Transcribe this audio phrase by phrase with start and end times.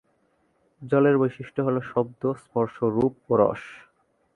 [0.81, 3.63] জলের বৈশিষ্ট্য হল শব্দ, স্পর্শ, রূপ ও রস।